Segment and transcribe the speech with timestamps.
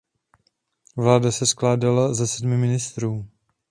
[0.95, 3.27] Vláda se skládala ze sedmi ministrů.